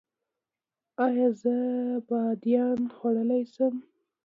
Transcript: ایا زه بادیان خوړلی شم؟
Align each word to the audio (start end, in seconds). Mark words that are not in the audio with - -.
ایا 1.05 1.27
زه 1.41 1.55
بادیان 2.07 2.79
خوړلی 2.95 3.43
شم؟ 3.53 3.75